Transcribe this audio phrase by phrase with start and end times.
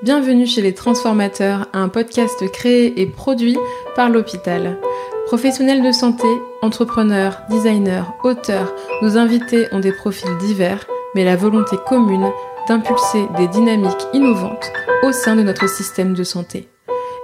[0.00, 3.58] Bienvenue chez les Transformateurs, un podcast créé et produit
[3.96, 4.78] par l'hôpital.
[5.26, 6.28] Professionnels de santé,
[6.62, 8.72] entrepreneurs, designers, auteurs,
[9.02, 12.30] nos invités ont des profils divers, mais la volonté commune
[12.68, 14.70] d'impulser des dynamiques innovantes
[15.02, 16.68] au sein de notre système de santé.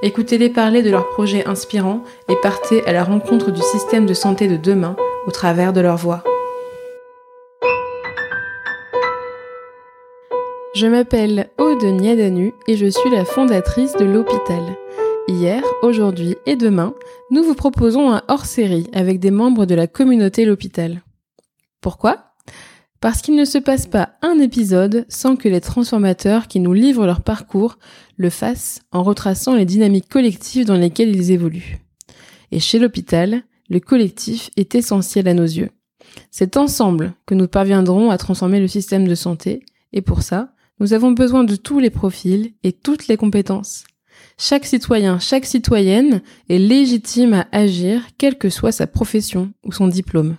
[0.03, 4.49] Écoutez-les parler de leurs projets inspirants et partez à la rencontre du système de santé
[4.49, 4.97] de demain
[5.29, 6.25] au travers de leur voix.
[10.75, 14.77] Je m'appelle Aude Niadanu et je suis la fondatrice de l'hôpital.
[15.29, 16.95] Hier, aujourd'hui et demain,
[17.31, 21.05] nous vous proposons un hors-série avec des membres de la communauté l'hôpital.
[21.81, 22.33] Pourquoi?
[23.01, 27.07] Parce qu'il ne se passe pas un épisode sans que les transformateurs qui nous livrent
[27.07, 27.79] leur parcours
[28.17, 31.79] le fassent en retraçant les dynamiques collectives dans lesquelles ils évoluent.
[32.51, 35.71] Et chez l'hôpital, le collectif est essentiel à nos yeux.
[36.33, 40.93] C'est ensemble que nous parviendrons à transformer le système de santé, et pour ça, nous
[40.93, 43.85] avons besoin de tous les profils et toutes les compétences.
[44.39, 49.87] Chaque citoyen, chaque citoyenne est légitime à agir, quelle que soit sa profession ou son
[49.87, 50.37] diplôme.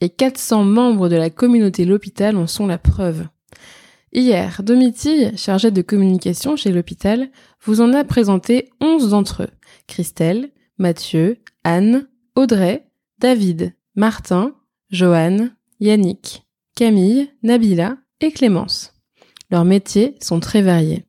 [0.00, 3.26] Et 400 membres de la communauté l'hôpital en sont la preuve.
[4.12, 7.30] Hier, Domitille, chargée de communication chez l'hôpital,
[7.62, 9.50] vous en a présenté 11 d'entre eux.
[9.86, 12.86] Christelle, Mathieu, Anne, Audrey,
[13.18, 14.54] David, Martin,
[14.90, 16.42] Joanne, Yannick,
[16.74, 18.99] Camille, Nabila et Clémence.
[19.50, 21.04] Leurs métiers sont très variés.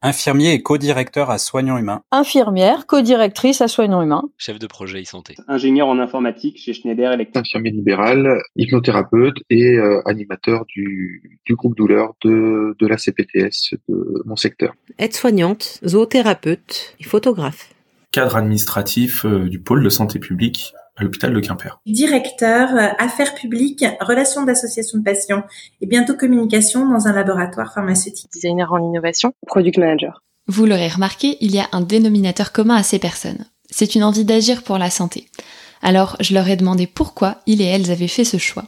[0.00, 2.02] Infirmier et co-directeur à Soignants Humains.
[2.10, 4.24] Infirmière, co-directrice à Soignants Humains.
[4.36, 5.34] Chef de projet e-santé.
[5.48, 7.36] Ingénieur en informatique chez Schneider Electric.
[7.36, 14.22] Infirmier libéral, hypnothérapeute et euh, animateur du, du, groupe douleur de, de la CPTS de
[14.26, 14.74] mon secteur.
[14.98, 17.70] Aide-soignante, zoothérapeute et photographe.
[18.10, 21.80] Cadre administratif euh, du pôle de santé publique à l'hôpital de Quimper.
[21.86, 25.42] Directeur euh, affaires publiques, relations d'associations de patients
[25.80, 28.30] et bientôt communication dans un laboratoire pharmaceutique.
[28.32, 30.22] Designer en innovation, product manager.
[30.46, 33.46] Vous l'aurez remarqué, il y a un dénominateur commun à ces personnes.
[33.70, 35.26] C'est une envie d'agir pour la santé.
[35.82, 38.64] Alors, je leur ai demandé pourquoi ils et elles avaient fait ce choix.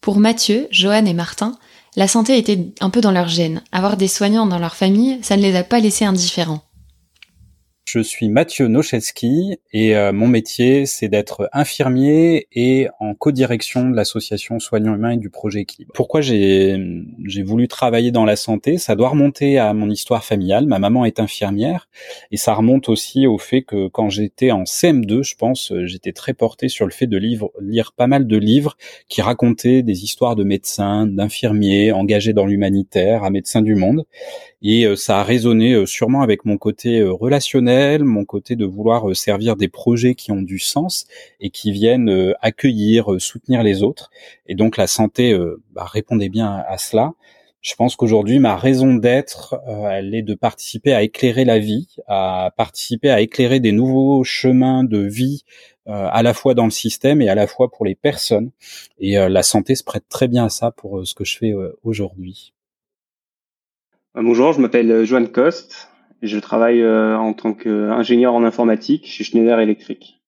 [0.00, 1.58] Pour Mathieu, Joanne et Martin,
[1.96, 3.62] la santé était un peu dans leur gène.
[3.72, 6.62] Avoir des soignants dans leur famille, ça ne les a pas laissés indifférents.
[7.90, 13.96] Je suis Mathieu Nocheski et euh, mon métier, c'est d'être infirmier et en co-direction de
[13.96, 15.92] l'association Soignants Humains et du projet Équilibre.
[15.94, 16.76] Pourquoi j'ai
[17.46, 18.76] voulu travailler dans la santé?
[18.76, 20.66] Ça doit remonter à mon histoire familiale.
[20.66, 21.88] Ma maman est infirmière
[22.30, 26.34] et ça remonte aussi au fait que quand j'étais en CM2, je pense, j'étais très
[26.34, 28.76] porté sur le fait de lire pas mal de livres
[29.08, 34.04] qui racontaient des histoires de médecins, d'infirmiers engagés dans l'humanitaire, à Médecins du Monde
[34.62, 39.14] et euh, ça a résonné euh, sûrement avec mon côté relationnel, mon côté de vouloir
[39.14, 41.06] servir des projets qui ont du sens
[41.40, 44.10] et qui viennent accueillir, soutenir les autres.
[44.46, 45.36] Et donc la santé
[45.72, 47.12] bah, répondait bien à cela.
[47.60, 49.60] Je pense qu'aujourd'hui, ma raison d'être,
[49.90, 54.84] elle est de participer à éclairer la vie, à participer à éclairer des nouveaux chemins
[54.84, 55.44] de vie,
[55.86, 58.50] à la fois dans le système et à la fois pour les personnes.
[58.98, 61.52] Et la santé se prête très bien à ça pour ce que je fais
[61.82, 62.54] aujourd'hui.
[64.20, 65.90] Bonjour, je m'appelle Joanne Coste.
[66.22, 70.20] Je travaille euh, en tant qu'ingénieur en informatique chez Schneider Electric.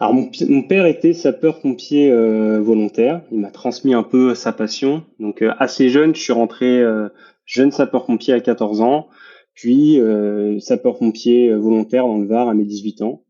[0.00, 3.22] Alors mon, père était sapeur-pompier euh, volontaire.
[3.30, 5.04] Il m'a transmis un peu sa passion.
[5.20, 7.08] Donc euh, assez jeune, je suis rentré euh,
[7.46, 9.06] jeune sapeur-pompier à 14 ans,
[9.54, 13.22] puis euh, sapeur-pompier volontaire dans le Var à mes 18 ans.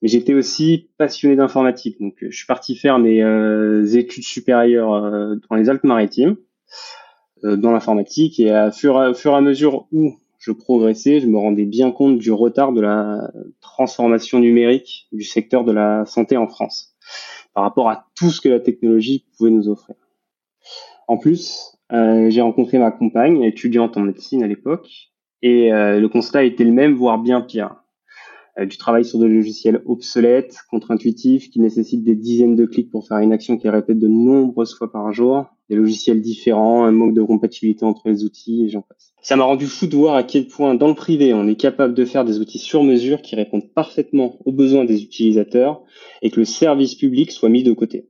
[0.00, 2.00] Mais j'étais aussi passionné d'informatique.
[2.00, 6.36] Donc je suis parti faire mes études supérieures dans les Alpes-Maritimes
[7.44, 11.64] dans l'informatique et à fur, fur et à mesure où je progressais, je me rendais
[11.64, 16.94] bien compte du retard de la transformation numérique du secteur de la santé en France
[17.54, 19.96] par rapport à tout ce que la technologie pouvait nous offrir.
[21.08, 25.10] En plus, euh, j'ai rencontré ma compagne, étudiante en médecine à l'époque,
[25.42, 27.76] et euh, le constat était le même, voire bien pire.
[28.58, 33.06] Euh, du travail sur des logiciels obsolètes, contre-intuitifs, qui nécessitent des dizaines de clics pour
[33.06, 37.14] faire une action qui répète de nombreuses fois par jour, des logiciels différents, un manque
[37.14, 39.12] de compatibilité entre les outils et j'en passe.
[39.22, 41.94] Ça m'a rendu fou de voir à quel point dans le privé on est capable
[41.94, 45.82] de faire des outils sur mesure qui répondent parfaitement aux besoins des utilisateurs
[46.22, 48.08] et que le service public soit mis de côté.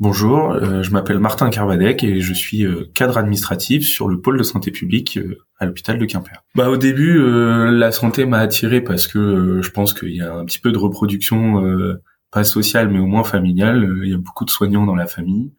[0.00, 4.38] Bonjour, euh, je m'appelle Martin Carvadec et je suis euh, cadre administratif sur le pôle
[4.38, 6.44] de santé publique euh, à l'hôpital de Quimper.
[6.54, 10.44] Bah au début, la santé m'a attiré parce que je pense qu'il y a un
[10.44, 11.60] petit peu de reproduction,
[12.30, 13.92] pas sociale mais au moins familiale.
[14.04, 15.50] Il y a beaucoup de soignants dans la famille.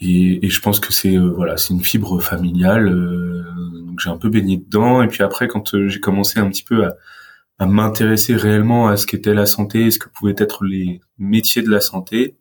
[0.00, 2.90] Et, je pense que c'est voilà, c'est une fibre familiale.
[4.02, 5.02] j'ai un peu baigné dedans.
[5.02, 6.96] Et puis après, quand j'ai commencé un petit peu à,
[7.62, 11.70] à m'intéresser réellement à ce qu'était la santé, ce que pouvaient être les métiers de
[11.70, 12.36] la santé,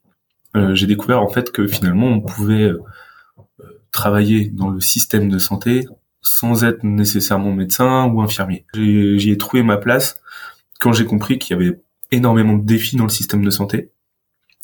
[0.56, 2.80] euh, j'ai découvert en fait que finalement on pouvait euh,
[3.92, 5.86] travailler dans le système de santé
[6.24, 8.66] sans être nécessairement médecin ou infirmier.
[8.74, 10.22] J'y ai trouvé ma place
[10.80, 11.80] quand j'ai compris qu'il y avait
[12.10, 13.92] énormément de défis dans le système de santé,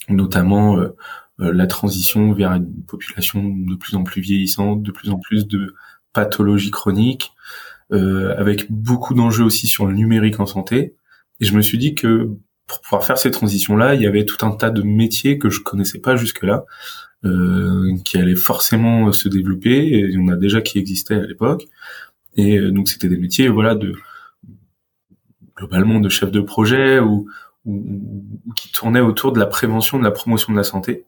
[0.10, 0.96] notamment euh,
[1.40, 5.46] euh, la transition vers une population de plus en plus vieillissante, de plus en plus
[5.46, 5.76] de
[6.14, 7.32] pathologies chroniques,
[7.92, 10.96] avec beaucoup d'enjeux aussi sur le numérique en santé.
[11.40, 12.38] Et je me suis dit que
[12.68, 15.62] pour pouvoir faire ces transitions-là, il y avait tout un tas de métiers que je
[15.62, 16.66] connaissais pas jusque-là,
[17.26, 19.72] euh, qui allaient forcément se développer.
[19.72, 21.68] Et il y en a déjà qui existaient à l'époque.
[22.36, 23.96] Et euh, donc c'était des métiers, voilà, de
[25.56, 27.28] globalement de chef de projet ou,
[27.66, 27.74] ou,
[28.46, 31.06] ou, qui tournaient autour de la prévention, de la promotion de la santé.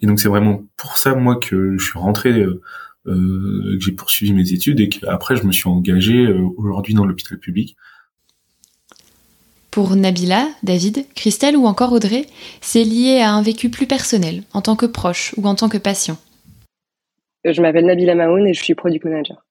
[0.00, 2.62] Et donc c'est vraiment pour ça moi que je suis rentré, euh, euh
[3.04, 7.38] que j'ai poursuivi mes études et qu'après je me suis engagé euh, aujourd'hui dans l'hôpital
[7.38, 7.76] public.
[9.70, 12.26] Pour Nabila, David, Christelle ou encore Audrey,
[12.60, 15.78] c'est lié à un vécu plus personnel, en tant que proche ou en tant que
[15.78, 16.16] patient.
[17.44, 19.44] Je m'appelle Nabila Mahoun et je suis product manager.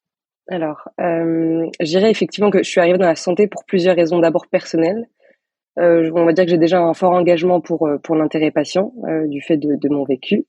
[0.49, 4.19] Alors, euh, je dirais effectivement que je suis arrivée dans la santé pour plusieurs raisons.
[4.19, 5.07] D'abord personnelles.
[5.79, 8.93] Euh, on va dire que j'ai déjà un fort engagement pour euh, pour l'intérêt patient
[9.07, 10.45] euh, du fait de, de mon vécu.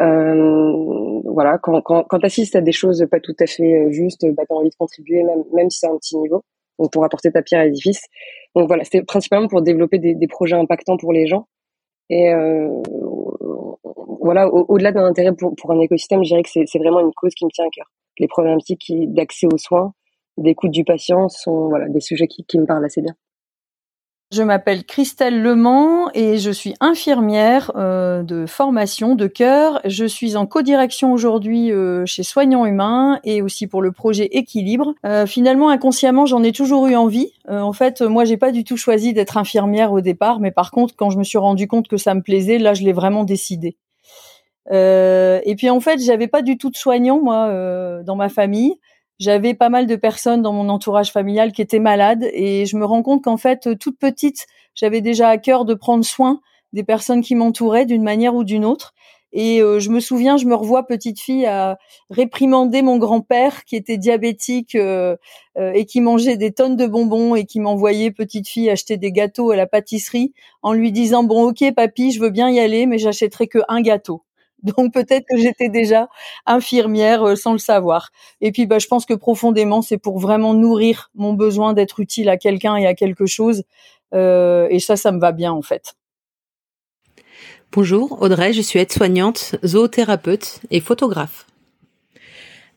[0.00, 4.42] Euh, voilà, quand quand quand t'assistes à des choses pas tout à fait justes, bah
[4.48, 6.42] t'as envie de contribuer même même si c'est un petit niveau,
[6.78, 8.02] donc pour apporter ta pierre à l'édifice.
[8.54, 11.46] Donc voilà, c'était principalement pour développer des, des, projets impactants pour les gens.
[12.10, 12.68] Et euh,
[14.20, 17.34] voilà, au-delà d'un intérêt pour, pour, un écosystème, je dirais que c'est vraiment une cause
[17.34, 17.90] qui me tient à cœur.
[18.18, 19.92] Les problématiques d'accès aux soins,
[20.38, 23.14] d'écoute du patient sont voilà des sujets qui, qui me parlent assez bien.
[24.32, 29.80] Je m'appelle Christelle Lemans et je suis infirmière euh, de formation de cœur.
[29.84, 34.94] Je suis en codirection aujourd'hui euh, chez Soignants Humains et aussi pour le projet Équilibre.
[35.06, 37.32] Euh, finalement, inconsciemment, j'en ai toujours eu envie.
[37.48, 40.96] En fait, moi, j'ai pas du tout choisi d'être infirmière au départ, mais par contre,
[40.96, 43.76] quand je me suis rendu compte que ça me plaisait, là, je l'ai vraiment décidé.
[44.72, 48.76] Et puis en fait, j'avais pas du tout de soignants moi dans ma famille
[49.18, 52.84] j'avais pas mal de personnes dans mon entourage familial qui étaient malades et je me
[52.84, 56.40] rends compte qu'en fait, toute petite, j'avais déjà à cœur de prendre soin
[56.72, 58.94] des personnes qui m'entouraient d'une manière ou d'une autre.
[59.36, 61.76] Et euh, je me souviens, je me revois petite fille à
[62.08, 65.16] réprimander mon grand-père qui était diabétique euh,
[65.58, 69.10] euh, et qui mangeait des tonnes de bonbons et qui m'envoyait petite fille acheter des
[69.10, 70.32] gâteaux à la pâtisserie
[70.62, 73.82] en lui disant bon ok papy je veux bien y aller mais j'achèterai que un
[73.82, 74.22] gâteau.
[74.76, 76.08] Donc peut-être que j'étais déjà
[76.46, 78.10] infirmière euh, sans le savoir.
[78.40, 82.28] Et puis bah, je pense que profondément, c'est pour vraiment nourrir mon besoin d'être utile
[82.28, 83.62] à quelqu'un et à quelque chose.
[84.14, 85.94] Euh, et ça, ça me va bien en fait.
[87.72, 91.46] Bonjour, Audrey, je suis aide-soignante, zoothérapeute et photographe.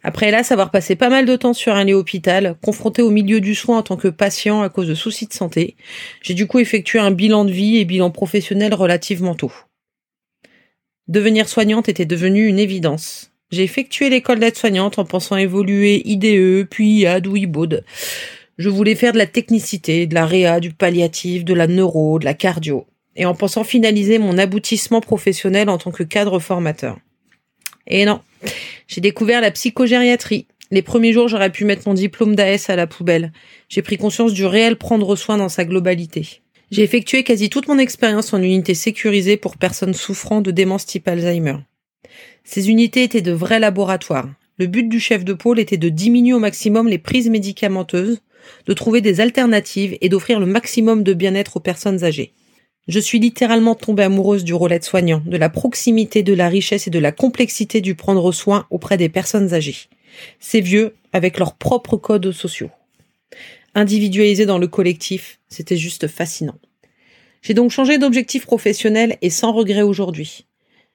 [0.04, 3.42] Après là, savoir passer pas mal de temps sur un lit hôpital, confronté au milieu
[3.42, 5.76] du soin en tant que patient à cause de soucis de santé,
[6.22, 9.52] j'ai du coup effectué un bilan de vie et bilan professionnel relativement tôt.
[11.08, 13.32] Devenir soignante était devenu une évidence.
[13.50, 17.38] J'ai effectué l'école d'aide-soignante en pensant évoluer IDE, puis IAD ou.
[18.58, 22.26] Je voulais faire de la technicité, de la réa, du palliatif, de la neuro, de
[22.26, 26.98] la cardio, et en pensant finaliser mon aboutissement professionnel en tant que cadre formateur.
[27.88, 28.20] Et non,
[28.88, 30.48] j'ai découvert la psychogériatrie.
[30.72, 33.32] Les premiers jours, j'aurais pu mettre mon diplôme d'AS à la poubelle.
[33.70, 36.42] J'ai pris conscience du réel prendre soin dans sa globalité.
[36.70, 41.08] J'ai effectué quasi toute mon expérience en unité sécurisée pour personnes souffrant de démence type
[41.08, 41.60] Alzheimer.
[42.44, 44.30] Ces unités étaient de vrais laboratoires.
[44.58, 48.22] Le but du chef de pôle était de diminuer au maximum les prises médicamenteuses,
[48.66, 52.34] de trouver des alternatives et d'offrir le maximum de bien-être aux personnes âgées.
[52.90, 56.92] Je suis littéralement tombée amoureuse du rôle soignant, de la proximité, de la richesse et
[56.92, 59.88] de la complexité du prendre soin auprès des personnes âgées.
[60.40, 62.72] Ces vieux avec leurs propres codes sociaux
[63.78, 66.58] individualisé dans le collectif, c'était juste fascinant.
[67.44, 70.48] J'ai donc changé d'objectif professionnel et sans regret aujourd'hui.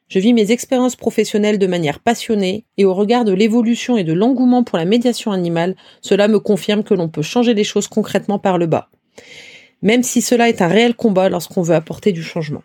[0.09, 4.13] Je vis mes expériences professionnelles de manière passionnée et au regard de l'évolution et de
[4.13, 8.41] l'engouement pour la médiation animale, cela me confirme que l'on peut changer les choses concrètement
[8.41, 8.91] par le bas.
[9.81, 12.63] Même si cela est un réel combat lorsqu'on veut apporter du changement.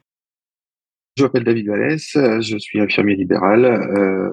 [1.15, 4.29] Je m'appelle David Vallès, je suis infirmier libéral, euh,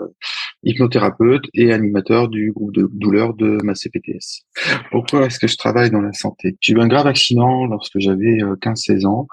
[0.64, 4.44] hypnothérapeute et animateur du groupe de douleur de ma CPTS.
[4.90, 6.56] Pourquoi est-ce que je travaille dans la santé?
[6.60, 9.26] J'ai eu un grave accident lorsque j'avais 15-16 euh, ans.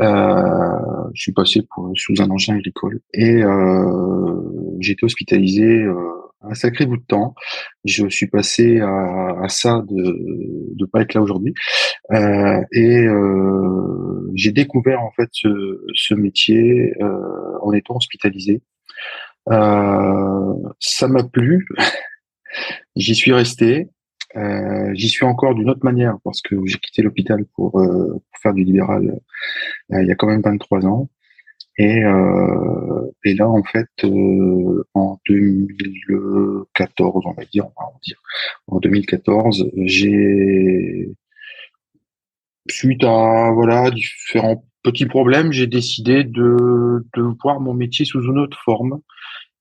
[0.00, 5.94] Euh, je suis passé pour, sous un engin agricole et euh, j'ai été hospitalisé euh,
[6.42, 7.34] un sacré bout de temps.
[7.84, 11.54] Je suis passé à, à ça de ne pas être là aujourd'hui.
[12.12, 18.62] Euh, et euh, j'ai découvert en fait ce, ce métier euh, en étant hospitalisé.
[19.48, 21.66] Euh, ça m'a plu.
[22.96, 23.88] J'y suis resté.
[24.36, 28.54] Euh, J'y suis encore d'une autre manière parce que j'ai quitté l'hôpital pour, pour, faire
[28.54, 29.20] du libéral
[29.90, 31.08] il y a quand même 23 ans.
[31.80, 38.20] Et, euh, et là, en fait, euh, en 2014, on va dire, on va dire,
[38.66, 41.10] en 2014, j'ai,
[42.68, 48.38] suite à voilà différents petits problèmes, j'ai décidé de, de voir mon métier sous une
[48.38, 49.00] autre forme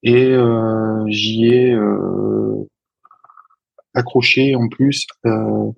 [0.04, 2.68] et euh, j'y ai euh,
[3.94, 5.72] accroché en plus euh,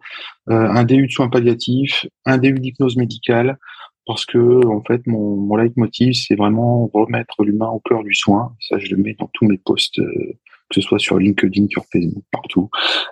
[0.48, 3.58] un DU de soins palliatifs, un DU d'hypnose médicale,
[4.06, 8.56] parce que en fait mon, mon leitmotiv c'est vraiment remettre l'humain au cœur du soin.
[8.60, 12.24] Ça je le mets dans tous mes posts, que ce soit sur LinkedIn, sur Facebook,
[12.32, 12.70] partout.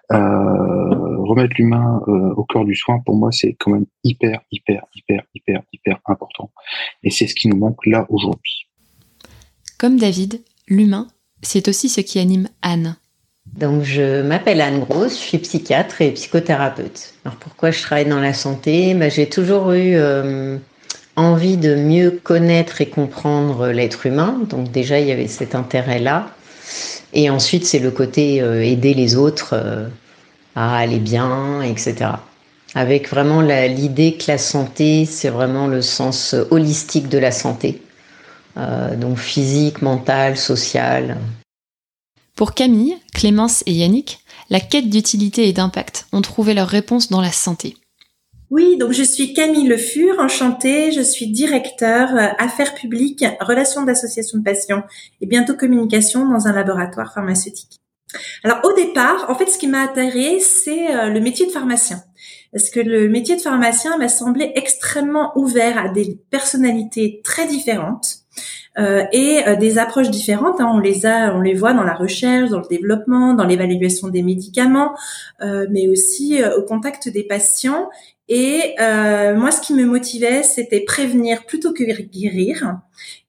[0.10, 5.64] remettre l'humain au cœur du soin, pour moi c'est quand même hyper, hyper, hyper, hyper,
[5.74, 6.52] hyper important.
[7.04, 8.68] Et c'est ce qui nous manque là aujourd'hui.
[9.80, 11.08] Comme David, l'humain,
[11.42, 12.96] c'est aussi ce qui anime Anne.
[13.58, 17.14] Donc je m'appelle Anne Grosse, je suis psychiatre et psychothérapeute.
[17.26, 18.94] Alors pourquoi je travaille dans la santé?
[18.94, 20.58] Ben, J'ai toujours eu euh,
[21.16, 24.40] envie de mieux connaître et comprendre l'être humain.
[24.50, 26.30] Donc déjà il y avait cet intérêt-là.
[27.14, 29.88] Et ensuite c'est le côté euh, aider les autres euh,
[30.56, 32.12] à aller bien, etc.
[32.76, 37.82] Avec vraiment l'idée que la santé, c'est vraiment le sens holistique de la santé.
[38.60, 41.18] Euh, donc physique, mentale, sociale.
[42.36, 47.22] Pour Camille, Clémence et Yannick, la quête d'utilité et d'impact ont trouvé leur réponse dans
[47.22, 47.78] la santé.
[48.50, 50.92] Oui, donc je suis Camille Le Fur, enchantée.
[50.92, 54.84] Je suis directeur euh, affaires publiques, relations d'association de patients
[55.22, 57.80] et bientôt communication dans un laboratoire pharmaceutique.
[58.44, 62.02] Alors au départ, en fait, ce qui m'a attiré, c'est euh, le métier de pharmacien.
[62.52, 68.19] Parce que le métier de pharmacien m'a semblé extrêmement ouvert à des personnalités très différentes
[68.78, 70.62] euh, et euh, des approches différentes.
[70.62, 70.72] Hein.
[70.74, 74.24] On les a, on les voit dans la recherche, dans le développement, dans l'évaluation des
[74.24, 74.96] médicaments,
[75.42, 77.90] euh, mais aussi au contact des patients.
[78.30, 82.80] Et moi, ce qui me motivait, c'était prévenir plutôt que guérir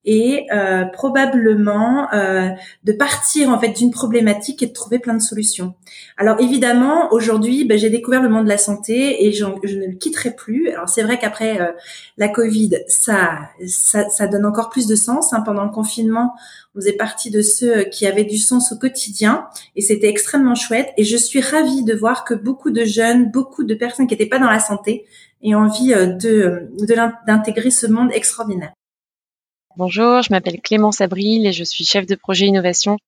[0.05, 2.49] et euh, probablement euh,
[2.85, 5.75] de partir en fait d'une problématique et de trouver plein de solutions.
[6.17, 9.97] Alors évidemment, aujourd'hui, ben, j'ai découvert le monde de la santé et je ne le
[9.97, 10.71] quitterai plus.
[10.71, 11.73] Alors c'est vrai qu'après euh,
[12.17, 15.35] la Covid, ça, ça, ça donne encore plus de sens.
[15.35, 15.43] Hein.
[15.45, 16.33] Pendant le confinement,
[16.75, 20.89] on faisait partie de ceux qui avaient du sens au quotidien et c'était extrêmement chouette.
[20.97, 24.27] Et je suis ravie de voir que beaucoup de jeunes, beaucoup de personnes qui n'étaient
[24.27, 24.90] pas dans la santé
[25.43, 26.71] aient envie de
[27.27, 28.73] d'intégrer ce monde extraordinaire.
[29.77, 32.99] Bonjour, je m'appelle Clémence Abril et je suis chef de projet innovation.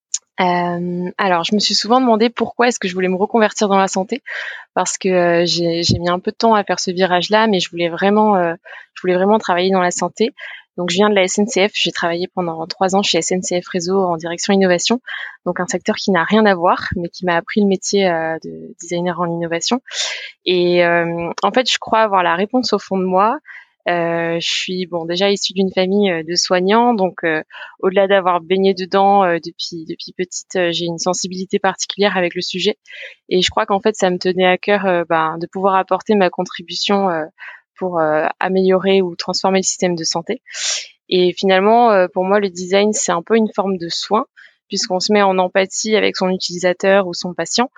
[0.41, 3.77] Euh, alors, je me suis souvent demandé pourquoi est-ce que je voulais me reconvertir dans
[3.77, 4.23] la santé,
[4.75, 7.71] parce que euh, j'ai mis un peu de temps à faire ce virage-là, mais je
[7.71, 8.55] voulais vraiment, euh,
[8.95, 10.31] je voulais vraiment travailler dans la santé.
[10.77, 11.73] Donc, je viens de la SNCF.
[11.75, 15.01] J'ai travaillé pendant trois ans chez SNCF Réseau en direction innovation,
[15.47, 18.75] donc un secteur qui n'a rien à voir, mais qui m'a appris le métier de
[18.81, 19.81] designer en innovation.
[20.45, 23.39] Et en fait, je crois avoir la réponse au fond de moi.
[23.89, 27.43] Euh, je suis bon déjà issue d'une famille euh, de soignants, donc euh,
[27.81, 32.79] au-delà d'avoir baigné dedans depuis depuis petite, j'ai une sensibilité particulière avec le sujet.
[33.29, 36.31] Et je crois qu'en fait, ça me tenait à cœur ben, de pouvoir apporter ma
[36.31, 37.09] contribution
[37.83, 38.01] pour
[38.39, 40.41] améliorer ou transformer le système de santé.
[41.09, 44.27] Et finalement, pour moi, le design, c'est un peu une forme de soin
[44.69, 47.71] puisqu'on se met en empathie avec son utilisateur ou son patient.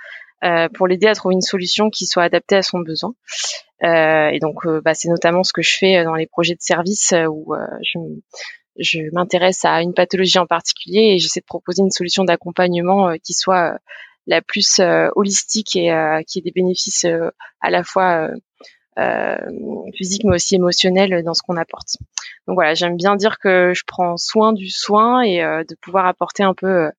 [0.44, 3.14] Euh, pour l'aider à trouver une solution qui soit adaptée à son besoin.
[3.82, 6.60] Euh, et donc, euh, bah, c'est notamment ce que je fais dans les projets de
[6.60, 7.98] service où je,
[8.78, 13.32] je m'intéresse à une pathologie en particulier et j'essaie de proposer une solution d'accompagnement qui
[13.32, 13.78] soit
[14.26, 14.80] la plus
[15.16, 15.90] holistique et
[16.26, 17.06] qui ait des bénéfices
[17.60, 18.36] à la fois euh,
[19.94, 21.96] physique mais aussi émotionnel dans ce qu'on apporte.
[22.46, 26.42] Donc voilà, j'aime bien dire que je prends soin du soin et de pouvoir apporter
[26.42, 26.90] un peu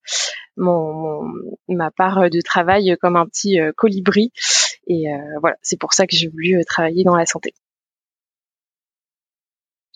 [0.57, 1.31] mon,
[1.67, 4.31] ma part de travail comme un petit euh, colibri.
[4.87, 7.53] Et euh, voilà, c'est pour ça que j'ai voulu euh, travailler dans la santé.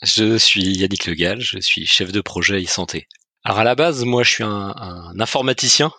[0.01, 3.07] Je suis Yannick Legal, je suis chef de projet e-santé.
[3.43, 5.91] Alors à la base, moi je suis un, un informaticien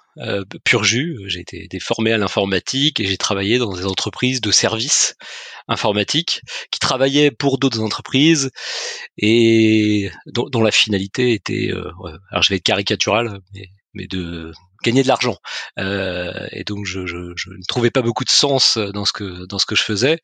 [0.65, 1.19] pur jus.
[1.27, 5.15] J'ai été, été, formé à l'informatique et j'ai travaillé dans des entreprises de services
[5.67, 8.51] informatiques qui travaillaient pour d'autres entreprises
[9.17, 11.71] et dont, dont, la finalité était,
[12.31, 14.53] alors je vais être caricatural, mais mais de
[14.85, 15.37] gagner de l'argent.
[15.79, 19.47] Euh, et donc je, je, je, ne trouvais pas beaucoup de sens dans ce que
[19.47, 20.19] dans ce que je faisais.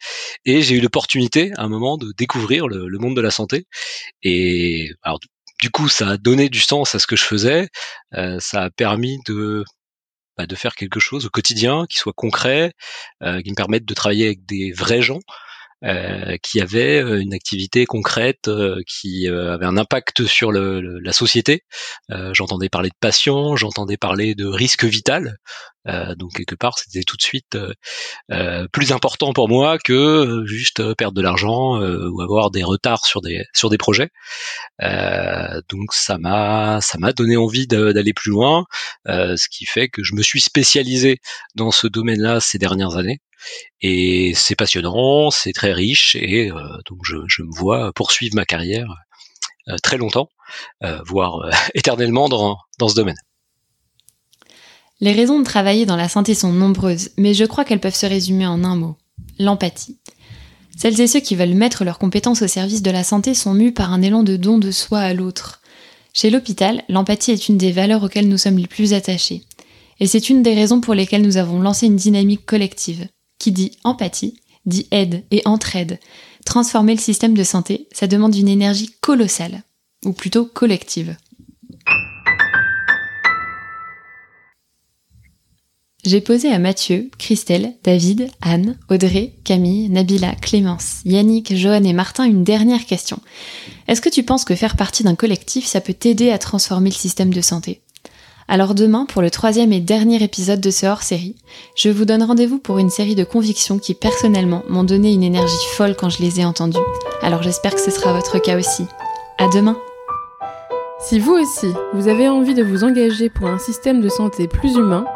[0.44, 3.66] Et j'ai eu l'opportunité à un moment de découvrir le, le, monde de la santé.
[4.23, 5.20] Et alors
[5.60, 7.68] du coup, ça a donné du sens à ce que je faisais.
[8.14, 9.64] Euh, ça a permis de
[10.36, 12.72] bah, de faire quelque chose au quotidien qui soit concret,
[13.22, 15.20] euh, qui me permette de travailler avec des vrais gens.
[15.85, 21.12] Euh, qui avait euh, une activité concrète, euh, qui avait un impact sur le, la
[21.12, 21.64] société.
[22.33, 25.37] j'entendais parler de passion, j'entendais parler de risque vital.
[26.16, 27.59] donc quelque part, c'était tout de suite
[28.73, 33.45] plus important pour moi que juste perdre de l'argent ou avoir des retards sur des
[33.54, 34.11] sur des projets.
[34.80, 38.64] donc ça m'a ça m'a donné envie d'aller plus loin,
[39.06, 41.18] ce qui fait que je me suis spécialisé
[41.54, 43.21] dans ce domaine-là ces dernières années.
[43.81, 48.88] Et c'est passionnant, c'est très riche, et euh, donc je, me vois poursuivre ma carrière
[49.69, 50.28] euh, très longtemps,
[50.85, 53.19] euh, voire éternellement dans, dans ce domaine.
[55.00, 58.07] Les raisons de travailler dans la santé sont nombreuses, mais je crois qu'elles peuvent se
[58.07, 58.97] résumer en un mot,
[59.38, 59.99] l'empathie.
[60.76, 63.73] Celles et ceux qui veulent mettre leurs compétences au service de la santé sont mus
[63.73, 65.61] par un élan de don de soi à l'autre.
[66.12, 69.43] Chez l'hôpital, l'empathie est une des valeurs auxquelles nous sommes les plus attachés.
[70.00, 73.09] Et c'est une des raisons pour lesquelles nous avons lancé une dynamique collective.
[73.38, 75.99] Qui dit empathie, dit aide et entraide.
[76.45, 79.62] Transformer le système de santé, ça demande une énergie colossale,
[80.05, 81.16] ou plutôt collective.
[86.07, 92.23] J'ai posé à Mathieu, Christelle, David, Anne, Audrey, Camille, Nabila, Clémence, Yannick, Johan et Martin
[92.23, 93.19] une dernière question.
[93.88, 96.95] Est-ce que tu penses que faire partie d'un collectif, ça peut t'aider à transformer le
[96.95, 97.83] système de santé?
[98.48, 101.34] Alors demain, pour le troisième et dernier épisode de ce hors-série,
[101.74, 105.66] je vous donne rendez-vous pour une série de convictions qui personnellement m'ont donné une énergie
[105.72, 106.78] folle quand je les ai entendues.
[107.22, 108.84] Alors j'espère que ce sera votre cas aussi.
[109.38, 109.76] À demain
[111.00, 114.76] Si vous aussi, vous avez envie de vous engager pour un système de santé plus
[114.76, 115.06] humain,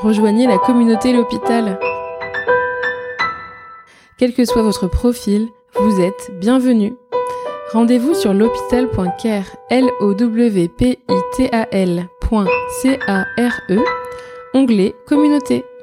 [0.00, 1.80] rejoignez la communauté L'Hôpital.
[4.16, 6.94] Quel que soit votre profil, vous êtes bienvenue.
[7.72, 9.90] Rendez-vous sur l'hôpital.care, l
[12.30, 13.84] o w p i t a -L .care,
[14.52, 15.75] onglet communauté.